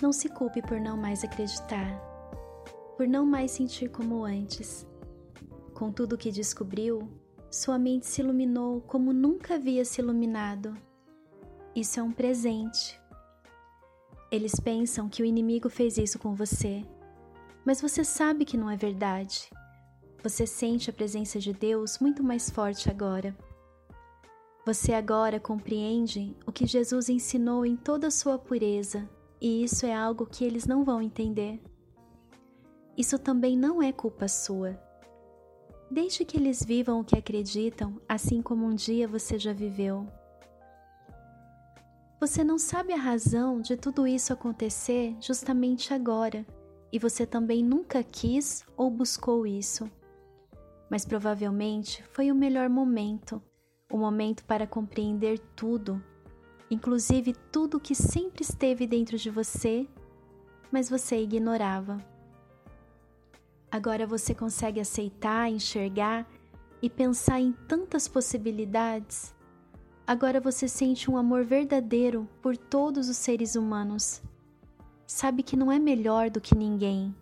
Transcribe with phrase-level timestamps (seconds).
[0.00, 1.98] Não se culpe por não mais acreditar,
[2.96, 4.86] por não mais sentir como antes.
[5.72, 7.08] Com tudo o que descobriu,
[7.50, 10.76] sua mente se iluminou como nunca havia se iluminado.
[11.74, 13.00] Isso é um presente.
[14.30, 16.84] Eles pensam que o inimigo fez isso com você,
[17.64, 19.48] mas você sabe que não é verdade.
[20.22, 23.34] Você sente a presença de Deus muito mais forte agora.
[24.66, 29.08] Você agora compreende o que Jesus ensinou em toda a sua pureza,
[29.40, 31.60] e isso é algo que eles não vão entender.
[32.96, 34.78] Isso também não é culpa sua.
[35.90, 40.06] Deixe que eles vivam o que acreditam, assim como um dia você já viveu.
[42.18, 46.46] Você não sabe a razão de tudo isso acontecer justamente agora,
[46.90, 49.90] e você também nunca quis ou buscou isso.
[50.90, 53.42] Mas provavelmente foi o melhor momento
[53.90, 56.02] o momento para compreender tudo,
[56.70, 59.86] inclusive tudo que sempre esteve dentro de você,
[60.70, 61.98] mas você ignorava.
[63.70, 66.26] Agora você consegue aceitar, enxergar
[66.80, 69.34] e pensar em tantas possibilidades.
[70.06, 74.22] Agora você sente um amor verdadeiro por todos os seres humanos.
[75.06, 77.14] Sabe que não é melhor do que ninguém.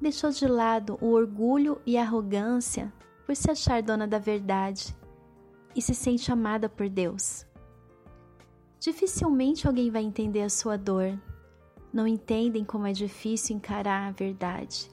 [0.00, 2.92] Deixou de lado o orgulho e a arrogância
[3.26, 4.94] por se achar dona da verdade
[5.74, 7.46] e se sente amada por Deus.
[8.80, 11.20] Dificilmente alguém vai entender a sua dor.
[11.92, 14.90] Não entendem como é difícil encarar a verdade.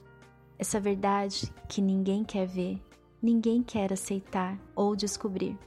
[0.58, 2.82] Essa verdade que ninguém quer ver,
[3.22, 5.58] ninguém quer aceitar ou descobrir.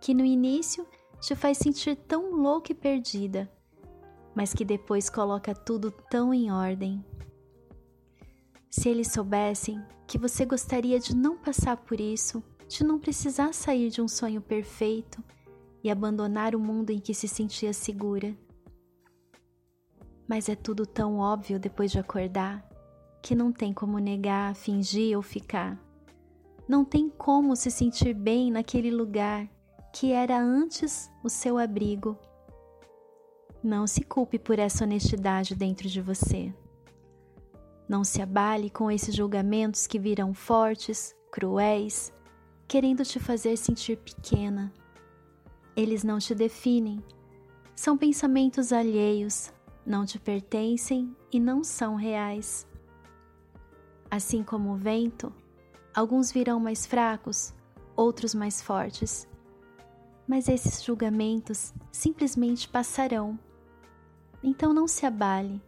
[0.00, 0.84] Que no início
[1.20, 3.48] te faz sentir tão louca e perdida,
[4.34, 7.04] mas que depois coloca tudo tão em ordem.
[8.68, 13.90] Se eles soubessem que você gostaria de não passar por isso, de não precisar sair
[13.90, 15.22] de um sonho perfeito
[15.88, 18.36] e abandonar o mundo em que se sentia segura.
[20.28, 22.62] Mas é tudo tão óbvio depois de acordar
[23.22, 25.82] que não tem como negar, fingir ou ficar.
[26.68, 29.48] Não tem como se sentir bem naquele lugar
[29.94, 32.16] que era antes o seu abrigo.
[33.62, 36.54] Não se culpe por essa honestidade dentro de você.
[37.88, 42.12] Não se abale com esses julgamentos que virão fortes, cruéis
[42.68, 44.70] querendo te fazer sentir pequena.
[45.78, 47.00] Eles não te definem,
[47.76, 49.52] são pensamentos alheios,
[49.86, 52.66] não te pertencem e não são reais.
[54.10, 55.32] Assim como o vento,
[55.94, 57.54] alguns virão mais fracos,
[57.94, 59.28] outros mais fortes.
[60.26, 63.38] Mas esses julgamentos simplesmente passarão.
[64.42, 65.62] Então não se abale.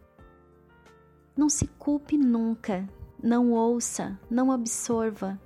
[1.37, 2.85] Não se culpe nunca,
[3.23, 5.39] não ouça, não absorva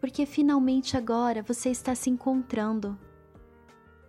[0.00, 2.98] porque finalmente agora você está se encontrando,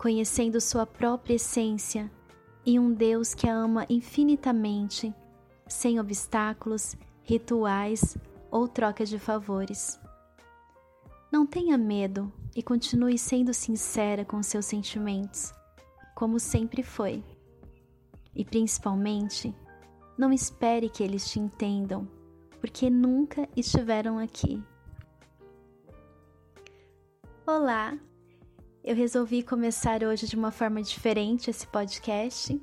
[0.02, 2.12] conhecendo sua própria essência
[2.66, 5.14] e um Deus que a ama infinitamente,
[5.68, 8.18] sem obstáculos, rituais
[8.50, 10.02] ou troca de favores.
[11.32, 15.54] Não tenha medo e continue sendo sincera com seus sentimentos,
[16.16, 17.24] como sempre foi.
[18.36, 19.54] E principalmente,
[20.18, 22.08] não espere que eles te entendam,
[22.60, 24.60] porque nunca estiveram aqui.
[27.46, 28.00] Olá!
[28.84, 32.60] Eu resolvi começar hoje de uma forma diferente esse podcast,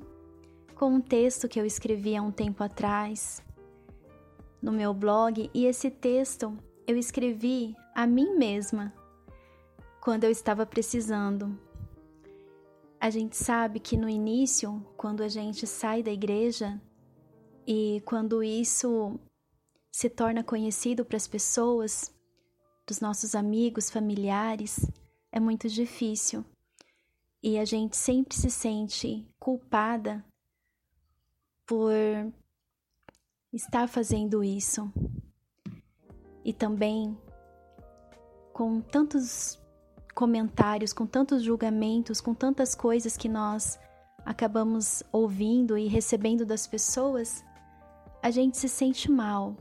[0.75, 3.41] com um texto que eu escrevi há um tempo atrás
[4.61, 8.93] no meu blog, e esse texto eu escrevi a mim mesma
[10.01, 11.57] quando eu estava precisando.
[12.99, 16.81] A gente sabe que no início, quando a gente sai da igreja
[17.65, 19.17] e quando isso
[19.89, 22.13] se torna conhecido para as pessoas,
[22.85, 24.85] dos nossos amigos, familiares,
[25.31, 26.43] é muito difícil.
[27.41, 30.23] E a gente sempre se sente culpada
[31.65, 31.93] por
[33.53, 34.91] estar fazendo isso.
[36.43, 37.17] E também
[38.51, 39.57] com tantos
[40.13, 43.79] comentários, com tantos julgamentos, com tantas coisas que nós
[44.25, 47.43] acabamos ouvindo e recebendo das pessoas,
[48.21, 49.55] a gente se sente mal.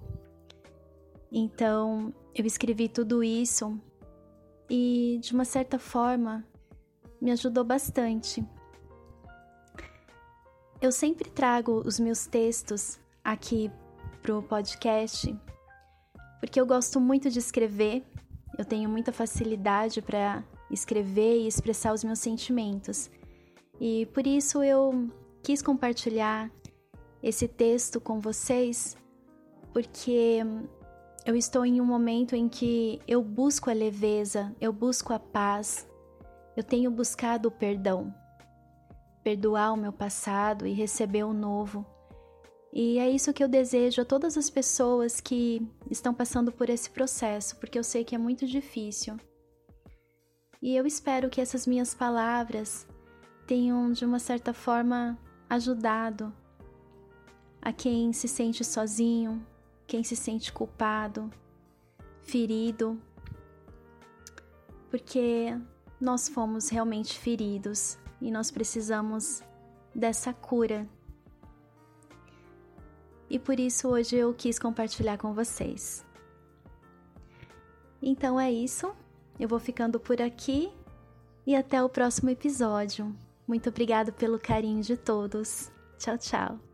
[1.31, 3.81] Então, eu escrevi tudo isso
[4.69, 6.45] e, de uma certa forma,
[7.21, 8.45] me ajudou bastante.
[10.81, 13.71] Eu sempre trago os meus textos aqui
[14.23, 15.37] pro podcast
[16.41, 18.05] porque eu gosto muito de escrever,
[18.57, 23.11] eu tenho muita facilidade para escrever e expressar os meus sentimentos.
[23.81, 25.09] E por isso eu
[25.43, 26.51] quis compartilhar
[27.23, 28.97] esse texto com vocês,
[29.73, 30.41] porque
[31.29, 35.87] eu estou em um momento em que eu busco a leveza, eu busco a paz,
[36.57, 38.15] eu tenho buscado o perdão.
[39.23, 41.85] Perdoar o meu passado e receber o novo,
[42.73, 45.61] E é isso que eu desejo a todas as pessoas que
[45.91, 49.19] estão passando por esse processo, porque eu sei que é muito difícil.
[50.63, 52.87] E eu espero que essas minhas palavras
[53.47, 55.19] tenham, de uma certa forma,
[55.51, 56.33] ajudado
[57.61, 59.45] a quem se sente sozinho,
[59.89, 61.29] quem se sente culpado,
[62.23, 62.97] ferido,
[64.89, 65.59] porque
[66.01, 69.43] nós fomos realmente feridos e nós precisamos
[69.93, 70.87] dessa cura
[73.31, 76.05] e por isso hoje eu quis compartilhar com vocês.
[78.01, 78.95] Então é isso,
[79.39, 80.73] eu vou ficando por aqui
[81.47, 83.15] e até o próximo episódio.
[83.47, 85.71] Muito obrigado pelo carinho de todos.
[85.99, 86.68] Tchau, tchau.